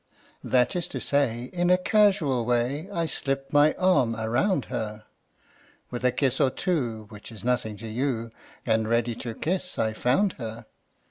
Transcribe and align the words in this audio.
That 0.43 0.75
is 0.75 0.87
to 0.87 0.99
say, 0.99 1.51
in 1.53 1.69
a 1.69 1.77
casual 1.77 2.43
way, 2.43 2.89
I 2.91 3.05
slipped 3.05 3.53
my 3.53 3.73
arm 3.73 4.15
around 4.15 4.65
her; 4.65 5.03
With 5.91 6.03
a 6.03 6.11
kiss 6.11 6.41
or 6.41 6.49
two 6.49 7.05
(which 7.09 7.31
is 7.31 7.43
nothing 7.43 7.77
to 7.77 7.87
you), 7.87 8.31
And 8.65 8.87
ready 8.89 9.13
to 9.17 9.35
kiss 9.35 9.77
I 9.77 9.93
found 9.93 10.33
her. 10.41 10.65